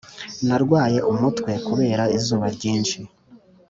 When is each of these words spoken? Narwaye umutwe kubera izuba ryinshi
Narwaye 0.47 0.99
umutwe 1.11 1.51
kubera 1.67 2.03
izuba 2.17 2.45
ryinshi 2.55 2.99